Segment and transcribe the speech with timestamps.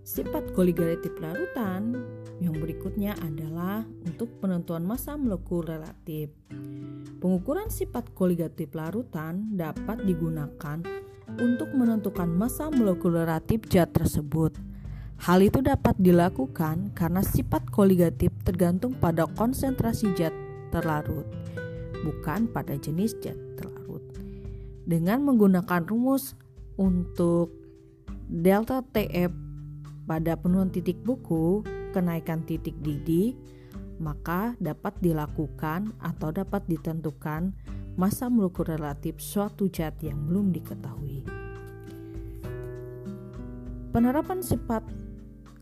[0.00, 1.92] sifat koligatif larutan
[2.40, 6.32] yang berikutnya adalah untuk penentuan massa molekul relatif.
[7.20, 10.80] Pengukuran sifat koligatif larutan dapat digunakan
[11.36, 14.56] untuk menentukan massa molekul relatif zat tersebut.
[15.20, 20.32] Hal itu dapat dilakukan karena sifat koligatif tergantung pada konsentrasi zat
[20.72, 21.28] terlarut,
[22.08, 24.00] bukan pada jenis zat terlarut.
[24.88, 26.32] Dengan menggunakan rumus
[26.80, 27.65] untuk
[28.26, 29.30] delta TF
[30.06, 31.62] pada penurunan titik buku,
[31.94, 33.38] kenaikan titik didih,
[34.02, 37.54] maka dapat dilakukan atau dapat ditentukan
[37.96, 41.24] masa molekul relatif suatu zat yang belum diketahui.
[43.94, 44.84] Penerapan sifat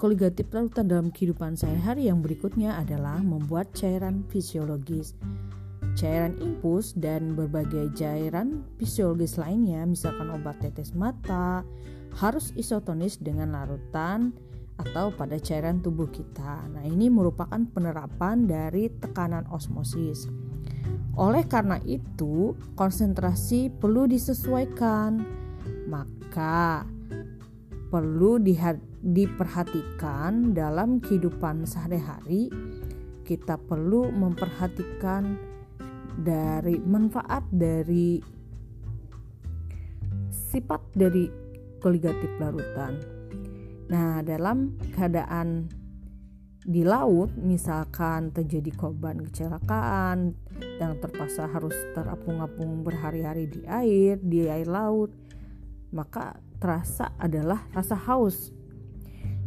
[0.00, 5.12] koligatif larutan dalam kehidupan sehari-hari yang berikutnya adalah membuat cairan fisiologis.
[5.92, 11.62] Cairan impus dan berbagai cairan fisiologis lainnya, misalkan obat tetes mata,
[12.16, 14.32] harus isotonis dengan larutan
[14.80, 16.64] atau pada cairan tubuh kita.
[16.72, 20.26] Nah, ini merupakan penerapan dari tekanan osmosis.
[21.12, 25.20] Oleh karena itu, konsentrasi perlu disesuaikan.
[25.92, 26.88] Maka
[27.92, 28.40] perlu
[29.04, 32.48] diperhatikan dalam kehidupan sehari-hari.
[33.22, 35.51] Kita perlu memperhatikan
[36.20, 38.20] dari manfaat dari
[40.32, 41.28] sifat dari
[41.80, 43.22] koligatif larutan
[43.92, 45.68] Nah, dalam keadaan
[46.64, 50.32] di laut, misalkan terjadi korban kecelakaan
[50.80, 55.12] yang terpaksa harus terapung-apung berhari-hari di air, di air laut,
[55.92, 58.48] maka terasa adalah rasa haus.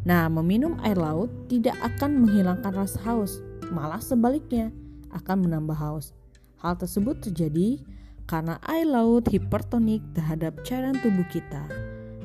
[0.05, 3.41] Nah, meminum air laut tidak akan menghilangkan rasa haus,
[3.73, 4.69] malah sebaliknya
[5.09, 6.13] akan menambah haus.
[6.61, 7.83] Hal tersebut terjadi
[8.25, 11.63] karena air laut hipertonik terhadap cairan tubuh kita.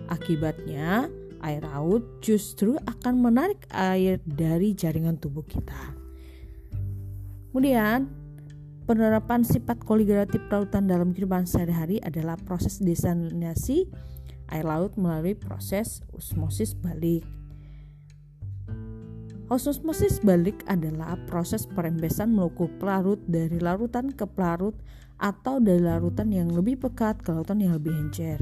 [0.09, 1.07] Akibatnya,
[1.41, 5.96] air laut justru akan menarik air dari jaringan tubuh kita.
[7.51, 8.08] Kemudian,
[8.86, 13.91] penerapan sifat koligatif lautan dalam kehidupan sehari-hari adalah proses desalinasi
[14.51, 17.39] air laut melalui proses osmosis balik.
[19.50, 24.78] Osmosis balik adalah proses perembesan molekul pelarut dari larutan ke pelarut
[25.18, 28.38] atau dari larutan yang lebih pekat ke larutan yang lebih encer.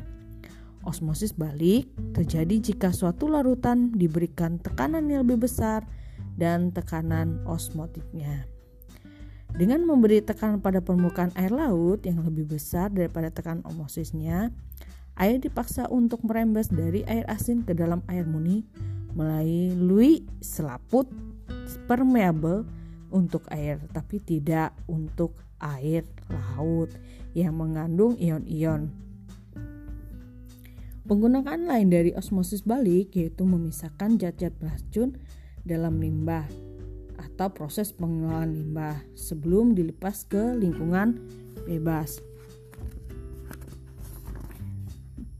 [0.84, 5.88] Osmosis balik terjadi jika suatu larutan diberikan tekanan yang lebih besar
[6.36, 8.44] dan tekanan osmotiknya.
[9.56, 14.52] Dengan memberi tekanan pada permukaan air laut yang lebih besar daripada tekanan osmosisnya,
[15.16, 18.68] air dipaksa untuk merembes dari air asin ke dalam air murni
[19.18, 21.10] melalui selaput
[21.90, 22.62] permeable
[23.10, 26.94] untuk air, tapi tidak untuk air laut
[27.34, 29.08] yang mengandung ion-ion
[31.08, 35.16] Penggunaan lain dari osmosis balik yaitu memisahkan zat-zat beracun
[35.64, 36.44] dalam limbah
[37.16, 41.16] atau proses pengolahan limbah sebelum dilepas ke lingkungan
[41.64, 42.20] bebas.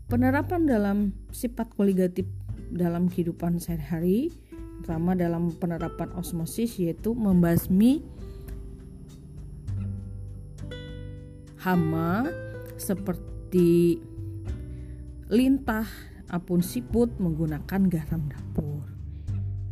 [0.09, 2.25] Penerapan dalam sifat koligatif
[2.72, 4.32] dalam kehidupan sehari-hari
[4.78, 8.06] terutama dalam penerapan osmosis yaitu membasmi
[11.58, 12.30] hama
[12.78, 13.98] seperti
[15.28, 15.84] lintah
[16.30, 18.86] apun siput menggunakan garam dapur.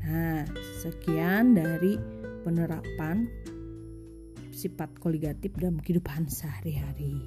[0.03, 0.43] Nah,
[0.83, 1.97] sekian dari
[2.43, 3.31] penerapan
[4.51, 7.21] sifat koligatif dalam kehidupan sehari-hari.